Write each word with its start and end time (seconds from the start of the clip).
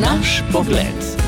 Naš 0.00 0.42
pogled. 0.52 1.25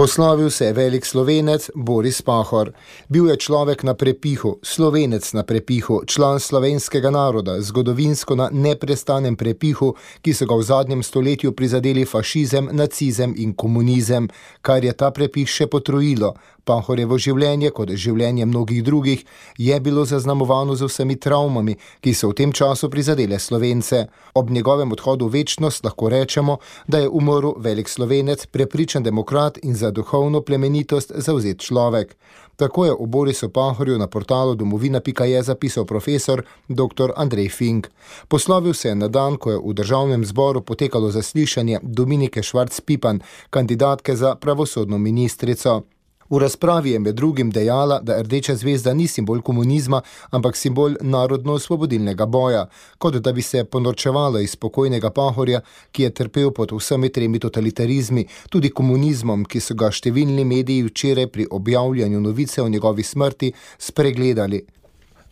Poslovil 0.00 0.50
se 0.50 0.64
je 0.64 0.72
velik 0.72 1.06
slovenec 1.06 1.70
Boris 1.74 2.22
Pahor. 2.22 2.72
Bil 3.08 3.28
je 3.28 3.36
človek 3.36 3.82
na 3.82 3.94
prepihu, 3.94 4.56
slovenec 4.62 5.32
na 5.32 5.42
prepihu, 5.42 6.00
član 6.06 6.40
slovenskega 6.40 7.10
naroda, 7.10 7.60
zgodovinsko 7.60 8.34
na 8.34 8.48
neprestanem 8.52 9.36
prepihu, 9.36 9.92
ki 10.24 10.32
so 10.32 10.48
ga 10.48 10.56
v 10.56 10.64
zadnjem 10.64 11.02
stoletju 11.02 11.52
prizadeli 11.52 12.06
fašizem, 12.08 12.70
nacizem 12.72 13.34
in 13.36 13.52
komunizem, 13.52 14.30
kar 14.64 14.84
je 14.84 14.96
ta 14.96 15.10
prepih 15.12 15.44
še 15.44 15.68
potrojilo. 15.68 16.32
Pahorjevo 16.64 17.18
življenje, 17.18 17.70
kot 17.74 17.90
življenje 17.92 18.46
mnogih 18.46 18.82
drugih, 18.84 19.24
je 19.58 19.80
bilo 19.80 20.04
zaznamovano 20.04 20.76
z 20.76 20.88
vsemi 20.88 21.16
travmami, 21.16 21.76
ki 22.00 22.14
so 22.14 22.30
v 22.30 22.36
tem 22.40 22.52
času 22.52 22.90
prizadele 22.92 23.38
slovence. 23.40 24.06
Ob 24.34 24.50
njegovem 24.50 24.92
odhodu 24.92 25.28
v 25.28 25.40
večnost 25.40 25.84
lahko 25.84 26.08
rečemo, 26.12 26.58
da 26.86 27.02
je 27.02 27.08
umrl 27.08 27.56
velik 27.58 27.88
slovenec, 27.88 28.46
prepričan 28.46 29.02
demokrat 29.02 29.58
in 29.62 29.74
za 29.74 29.89
duhovno 29.90 30.40
plemenitost 30.40 31.12
zauzet 31.14 31.60
človek. 31.60 32.16
Tako 32.56 32.84
je 32.84 32.92
o 32.92 33.06
Borisu 33.06 33.48
Pahorju 33.48 33.98
na 33.98 34.06
portalu 34.06 34.54
domovina.je 34.54 35.42
zapisal 35.42 35.84
profesor 35.84 36.42
dr. 36.68 37.12
Andrej 37.16 37.48
Fink. 37.48 37.88
Poslovil 38.28 38.74
se 38.74 38.88
je 38.88 38.94
na 38.94 39.08
dan, 39.08 39.36
ko 39.36 39.50
je 39.50 39.58
v 39.64 39.72
državnem 39.72 40.24
zboru 40.24 40.60
potekalo 40.60 41.10
zaslišanje 41.10 41.78
Dominike 41.82 42.42
Švarc-Pipan, 42.42 43.20
kandidatke 43.50 44.16
za 44.16 44.34
pravosodno 44.34 44.98
ministrico. 44.98 45.82
V 46.30 46.38
razpravi 46.38 46.90
je 46.90 46.98
med 46.98 47.14
drugim 47.14 47.50
dejala, 47.50 48.00
da 48.02 48.22
Rdeča 48.22 48.54
zvezda 48.54 48.94
ni 48.94 49.08
simbol 49.08 49.40
komunizma, 49.42 50.02
ampak 50.30 50.56
simbol 50.56 50.94
narodno-osvobodilnega 51.00 52.26
boja, 52.26 52.68
kot 52.98 53.16
da 53.16 53.32
bi 53.32 53.42
se 53.42 53.64
ponorčevala 53.64 54.40
iz 54.40 54.54
spokojnega 54.54 55.10
pahorja, 55.10 55.60
ki 55.92 56.02
je 56.02 56.14
trpel 56.14 56.50
pod 56.54 56.72
vsemi 56.72 57.08
tremi 57.08 57.38
totalitarizmi, 57.38 58.26
tudi 58.50 58.70
komunizmom, 58.70 59.44
ki 59.44 59.60
so 59.60 59.74
ga 59.74 59.90
številni 59.90 60.44
mediji 60.46 60.86
včeraj 60.86 61.32
pri 61.34 61.48
objavljanju 61.50 62.20
novice 62.20 62.62
o 62.62 62.68
njegovi 62.68 63.02
smrti 63.02 63.52
spregledali. 63.78 64.62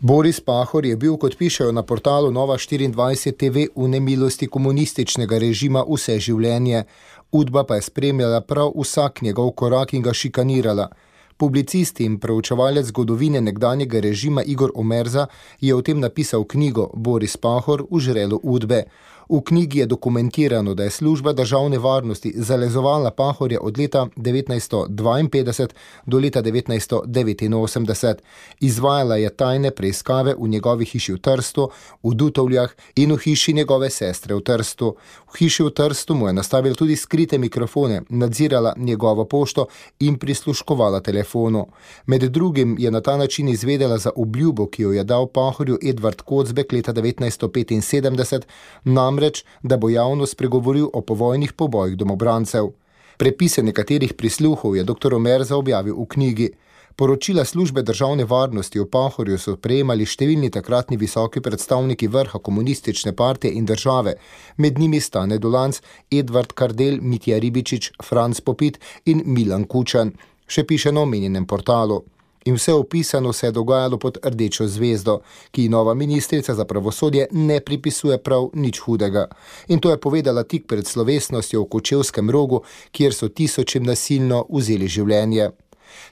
Boris 0.01 0.41
Pahor 0.41 0.87
je 0.87 0.97
bil, 0.97 1.17
kot 1.19 1.35
pišejo 1.39 1.73
na 1.73 1.83
portalu 1.83 2.31
Nova 2.31 2.55
24 2.55 3.33
TV, 3.35 3.67
v 3.75 3.89
nemilosti 3.89 4.47
komunističnega 4.47 5.39
režima 5.43 5.83
vse 5.83 6.21
življenje. 6.23 6.85
Udba 7.33 7.65
pa 7.65 7.75
je 7.75 7.83
spremljala 7.83 8.41
prav 8.41 8.73
vsak 8.81 9.23
njegov 9.23 9.51
korak 9.51 9.93
in 9.93 10.03
ga 10.03 10.13
šikanirala. 10.13 10.89
Publicist 11.37 12.01
in 12.01 12.19
preučevalec 12.19 12.87
zgodovine 12.87 13.41
nekdanjega 13.41 14.01
režima 14.01 14.43
Igor 14.43 14.71
Omerza 14.75 15.27
je 15.61 15.75
o 15.75 15.83
tem 15.83 16.01
napisal 16.01 16.45
knjigo 16.45 16.91
Boris 16.95 17.37
Pahor 17.37 17.85
v 17.91 18.01
žrelu 18.01 18.41
Udbe. 18.43 18.83
V 19.29 19.41
knjigi 19.45 19.79
je 19.79 19.87
dokumentirano, 19.87 20.75
da 20.75 20.85
je 20.85 20.91
služba 20.91 21.33
državne 21.33 21.79
varnosti 21.79 22.33
zalezovala 22.37 23.11
Pahorja 23.11 23.59
od 23.63 23.79
leta 23.79 24.07
1952 24.17 25.69
do 26.07 26.19
leta 26.19 26.43
1989. 26.43 28.15
Izvajala 28.61 29.17
je 29.17 29.31
tajne 29.31 29.71
preiskave 29.71 30.35
v 30.39 30.49
njegovi 30.49 30.85
hiši 30.85 31.13
v 31.13 31.19
Trstu, 31.19 31.71
v 32.03 32.15
Dutovljah 32.15 32.71
in 32.97 33.13
v 33.13 33.19
hiši 33.19 33.53
njegove 33.53 33.91
sestre 33.91 34.35
v 34.35 34.41
Trstu. 34.41 34.97
V 35.33 35.39
hiši 35.39 35.63
v 35.63 35.71
Trstu 35.71 36.15
mu 36.15 36.27
je 36.27 36.33
nastavila 36.33 36.75
tudi 36.75 36.97
skrite 36.97 37.39
mikrofone, 37.39 38.03
nadzirala 38.09 38.73
njegovo 38.77 39.25
pošto 39.25 39.67
in 40.01 40.19
prisluškovala 40.19 41.01
telefonu. 41.01 41.67
Med 42.07 42.23
drugim 42.23 42.77
je 42.79 42.91
na 42.91 43.01
ta 43.01 43.17
način 43.17 43.49
izvedela 43.49 43.99
za 43.99 44.11
obljubo, 44.17 44.67
ki 44.67 44.83
jo 44.83 44.93
je 44.93 45.05
dal 45.05 45.27
Pahorju 45.27 45.79
Edvard 45.83 46.21
Kocbek 46.23 46.73
leta 46.73 46.93
1975, 46.93 48.43
nam 48.85 49.18
namreč, 49.19 49.45
da 49.63 49.77
bo 49.77 49.89
javno 49.89 50.27
spregovoril 50.27 50.91
o 50.93 51.01
povojnih 51.01 51.53
pobojih 51.53 51.97
domobrancev. 51.97 52.71
Prepise 53.17 53.63
nekaterih 53.63 54.15
prisluhov 54.15 54.77
je 54.77 54.85
dr. 54.85 55.15
Omerza 55.15 55.57
objavil 55.57 55.95
v 55.95 56.07
knjigi. 56.07 56.51
Poročila 56.97 57.45
službe 57.45 57.83
državne 57.83 58.25
varnosti 58.25 58.81
v 58.81 58.87
Pahorju 58.91 59.39
so 59.39 59.57
prejemali 59.57 60.07
številni 60.07 60.51
takratni 60.51 60.97
visoki 60.97 61.41
predstavniki 61.41 62.09
vrha 62.09 62.39
komunistične 62.39 63.13
partije 63.15 63.55
in 63.55 63.67
države, 63.67 64.17
med 64.57 64.79
njimi 64.79 65.01
sta 65.01 65.27
Nedolanc, 65.27 65.81
Edvard 66.11 66.53
Kardel, 66.53 66.99
Mitja 67.01 67.39
Ribičič, 67.39 67.93
Franz 68.03 68.41
Popit 68.41 68.79
in 69.07 69.23
Milan 69.27 69.65
Kučan, 69.65 70.13
še 70.47 70.65
piše 70.65 70.93
na 70.93 71.07
omenjenem 71.07 71.47
portalu 71.47 72.03
in 72.49 72.55
vse 72.55 72.73
opisano 72.73 73.33
se 73.33 73.47
je 73.47 73.53
dogajalo 73.53 73.99
pod 73.99 74.19
rdečo 74.25 74.67
zvezdo, 74.67 75.21
ki 75.51 75.69
nova 75.69 75.95
ministrica 75.95 76.55
za 76.55 76.65
pravosodje 76.65 77.27
ne 77.33 77.61
pripisuje 77.61 78.19
prav 78.19 78.49
nič 78.55 78.81
hudega. 78.81 79.27
In 79.69 79.81
to 79.81 79.91
je 79.91 80.01
povedala 80.01 80.43
tik 80.43 80.67
pred 80.67 80.87
slovesnostjo 80.87 81.63
v 81.63 81.69
Kočevskem 81.69 82.31
rogu, 82.31 82.63
kjer 82.93 83.15
so 83.15 83.29
tisočim 83.29 83.85
nasilno 83.85 84.47
vzeli 84.49 84.89
življenje. 84.89 85.51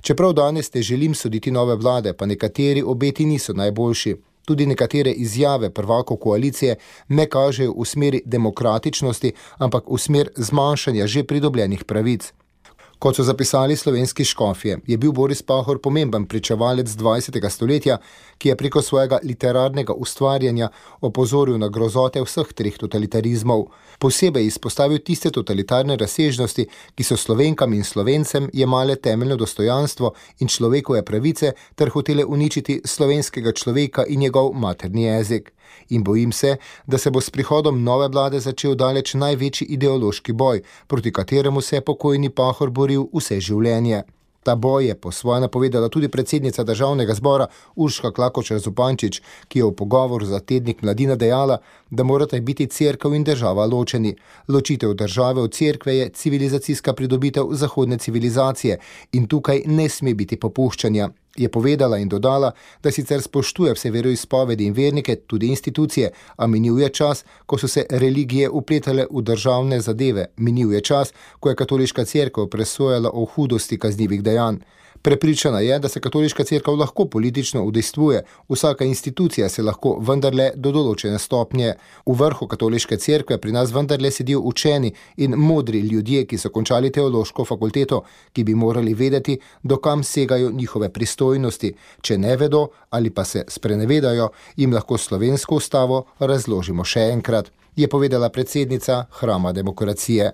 Čeprav 0.00 0.32
danes 0.32 0.70
te 0.70 0.82
želim 0.82 1.14
soditi 1.14 1.50
nove 1.50 1.76
vlade, 1.76 2.12
pa 2.12 2.26
nekateri 2.26 2.82
obeti 2.82 3.24
niso 3.24 3.53
najboljši. 3.53 4.16
Tudi 4.44 4.66
nekatere 4.66 5.10
izjave 5.10 5.70
prvako 5.70 6.16
koalicije 6.16 6.76
ne 7.08 7.26
kažejo 7.26 7.72
v 7.72 7.84
smeri 7.84 8.22
demokratičnosti, 8.24 9.32
ampak 9.58 9.84
v 9.91 9.98
smer 9.98 10.30
zmanjšanja 10.36 11.06
že 11.06 11.24
pridobljenih 11.24 11.84
pravic. 11.84 12.32
Kot 12.99 13.17
so 13.17 13.23
zapisali 13.23 13.77
slovenski 13.77 14.25
škofje, 14.25 14.79
je 14.87 14.97
bil 14.97 15.12
Boris 15.12 15.43
Pahor 15.43 15.79
pomemben 15.79 16.27
pričevalec 16.27 16.89
20. 16.89 17.51
stoletja, 17.51 17.99
ki 18.39 18.49
je 18.49 18.57
preko 18.57 18.83
svojega 18.83 19.19
literarnega 19.23 19.93
ustvarjanja 19.93 20.69
opozoril 21.01 21.59
na 21.59 21.69
grozote 21.69 22.23
vseh 22.25 22.53
treh 22.55 22.79
totalitarizmov. 22.79 23.67
Posebej 23.99 24.47
izpostavil 24.47 24.99
tiste 25.05 25.31
totalitarne 25.31 25.97
razsežnosti, 25.97 26.67
ki 26.95 27.05
so 27.05 27.17
slovenkam 27.21 27.75
in 27.77 27.84
slovencem 27.84 28.49
jemale 28.53 28.97
temeljno 28.97 29.37
dostojanstvo 29.37 30.15
in 30.41 30.49
človekove 30.49 31.05
pravice 31.05 31.53
ter 31.75 31.93
hotele 31.93 32.25
uničiti 32.25 32.81
slovenskega 32.84 33.53
človeka 33.53 34.07
in 34.09 34.21
njegov 34.21 34.55
materni 34.55 35.05
jezik 35.05 35.53
in 35.88 36.04
bojim 36.04 36.32
se, 36.32 36.56
da 36.87 36.99
se 36.99 37.10
bo 37.10 37.21
s 37.21 37.31
prihodom 37.31 37.82
nove 37.82 38.09
vlade 38.09 38.41
začel 38.41 38.75
daleč 38.75 39.15
največji 39.15 39.66
ideološki 39.66 40.32
boj, 40.32 40.62
proti 40.87 41.12
kateremu 41.12 41.60
se 41.60 41.77
je 41.77 41.84
pokojni 41.84 42.31
Pahor 42.31 42.71
boril 42.71 43.09
vse 43.12 43.41
življenje. 43.41 44.03
Ta 44.47 44.54
boj 44.54 44.87
je 44.87 44.94
po 44.94 45.10
svoje 45.12 45.41
napovedala 45.41 45.88
tudi 45.88 46.09
predsednica 46.09 46.62
državnega 46.65 47.15
zbora 47.15 47.47
Urška 47.77 48.12
Klakočer 48.12 48.60
Zupančič, 48.62 49.19
ki 49.49 49.59
je 49.59 49.65
v 49.65 49.72
pogovoru 49.75 50.27
za 50.27 50.38
tednik 50.38 50.82
mladina 50.87 51.16
dejala, 51.19 51.59
da 51.91 52.06
morate 52.06 52.41
biti 52.41 52.69
crkva 52.71 53.16
in 53.16 53.25
država 53.25 53.66
ločeni. 53.66 54.15
Ločitev 54.48 54.94
države 54.94 55.43
od 55.43 55.53
crkve 55.53 55.97
je 55.97 56.09
civilizacijska 56.09 56.93
pridobitev 56.93 57.50
zahodne 57.50 57.98
civilizacije 57.98 58.78
in 59.12 59.27
tukaj 59.27 59.62
ne 59.66 59.88
sme 59.88 60.15
biti 60.15 60.37
popuščanja. 60.37 61.10
Je 61.36 61.48
povedala 61.48 61.98
in 61.98 62.08
dodala, 62.08 62.52
da 62.82 62.91
sicer 62.91 63.22
spoštuje 63.22 63.74
vse 63.74 63.91
veroizpovedi 63.91 64.64
in 64.64 64.72
vernike, 64.72 65.16
tudi 65.16 65.47
institucije, 65.47 66.10
a 66.36 66.47
minil 66.47 66.80
je 66.80 66.88
čas, 66.88 67.24
ko 67.47 67.58
so 67.58 67.69
se 67.69 67.86
religije 67.91 68.50
upletale 68.50 69.06
v 69.10 69.22
državne 69.22 69.80
zadeve, 69.80 70.26
minil 70.36 70.72
je 70.72 70.80
čas, 70.80 71.12
ko 71.41 71.48
je 71.48 71.56
katoliška 71.56 72.04
crkva 72.04 72.47
presojala 72.47 73.10
o 73.12 73.24
hudosti 73.24 73.78
kaznjivih 73.78 74.22
dejanj. 74.22 74.56
Prepričana 75.06 75.61
je, 75.61 75.78
da 75.78 75.89
se 75.89 76.00
katoliška 76.00 76.44
crkva 76.44 76.72
lahko 76.75 77.05
politično 77.05 77.62
udejstvuje, 77.65 78.25
vsaka 78.49 78.84
institucija 78.84 79.49
se 79.49 79.62
lahko 79.62 79.93
vendarle 80.03 80.49
do 80.56 80.72
določene 80.75 81.19
stopnje. 81.22 81.75
V 82.06 82.15
vrhu 82.19 82.49
katoliške 82.50 82.97
crkve 82.99 83.37
pri 83.39 83.53
nas 83.55 83.71
vendarle 83.71 84.11
sedijo 84.11 84.41
učeni 84.50 84.91
in 85.22 85.37
modri 85.39 85.78
ljudje, 85.87 86.25
ki 86.27 86.39
so 86.43 86.50
končali 86.50 86.91
teološko 86.91 87.45
fakulteto, 87.47 88.00
ki 88.33 88.45
bi 88.45 88.55
morali 88.59 88.95
vedeti, 88.99 89.37
dokam 89.62 90.03
segajo 90.03 90.50
njihove 90.50 90.89
pristojnosti. 90.89 91.71
Če 92.03 92.19
ne 92.19 92.34
vedo 92.37 92.65
ali 92.91 93.15
pa 93.15 93.25
se 93.25 93.45
sprenevedajo, 93.49 94.27
jim 94.56 94.75
lahko 94.75 94.98
slovensko 94.98 95.60
ustavo 95.63 96.03
razložimo 96.19 96.84
še 96.84 97.07
enkrat, 97.13 97.53
je 97.77 97.86
povedala 97.89 98.33
predsednica 98.34 99.04
Hrama 99.21 99.53
demokracije. 99.53 100.33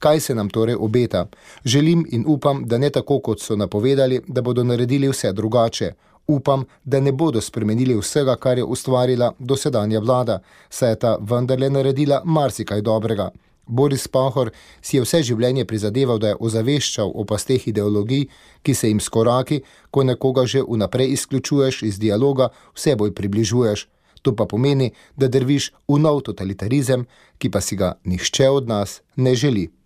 Kaj 0.00 0.20
se 0.20 0.34
nam 0.34 0.48
torej 0.48 0.76
obeta? 0.78 1.26
Želim 1.64 2.06
in 2.10 2.24
upam, 2.26 2.64
da 2.64 2.78
ne 2.78 2.90
tako, 2.90 3.18
kot 3.20 3.40
so 3.40 3.56
napovedali, 3.56 4.20
da 4.26 4.42
bodo 4.42 4.64
naredili 4.64 5.08
vse 5.08 5.32
drugače. 5.32 5.92
Upam, 6.26 6.64
da 6.84 7.00
ne 7.00 7.12
bodo 7.12 7.40
spremenili 7.40 7.98
vsega, 7.98 8.36
kar 8.36 8.58
je 8.58 8.64
ustvarila 8.64 9.32
dosedanja 9.38 10.00
vlada, 10.00 10.38
saj 10.70 10.90
je 10.90 10.98
ta 10.98 11.16
vendarle 11.20 11.70
naredila 11.70 12.22
marsikaj 12.24 12.80
dobrega. 12.80 13.30
Boris 13.66 14.08
Pahor 14.08 14.50
si 14.82 14.96
je 14.96 15.02
vse 15.04 15.22
življenje 15.22 15.64
prizadeval, 15.64 16.18
da 16.18 16.32
je 16.32 16.38
ozaveščal 16.40 17.12
o 17.14 17.24
pasteh 17.24 17.68
ideologij, 17.68 18.26
ki 18.62 18.74
se 18.74 18.88
jim 18.88 19.00
skoraki, 19.00 19.60
ko 19.90 20.04
nekoga 20.04 20.46
že 20.46 20.62
vnaprej 20.62 21.12
izključuješ 21.16 21.82
iz 21.82 21.98
dialoga, 21.98 22.48
vse 22.74 22.96
bolj 22.96 23.12
približuješ. 23.14 23.86
To 24.22 24.34
pa 24.36 24.44
pomeni, 24.44 24.92
da 25.16 25.28
drviš 25.28 25.70
v 25.88 25.98
nov 25.98 26.24
totalitarizem, 26.24 27.06
ki 27.38 27.50
pa 27.50 27.60
si 27.60 27.76
ga 27.76 27.94
nihče 28.04 28.48
od 28.48 28.68
nas 28.68 29.00
ne 29.16 29.34
želi. 29.34 29.79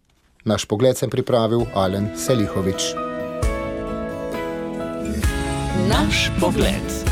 Naš 0.45 0.69
pogled 0.69 0.93
sem 0.93 1.09
pripravil 1.09 1.65
Alen 1.73 2.13
Selihovič. 2.21 2.93
Naš 5.89 6.29
pogled. 6.37 7.04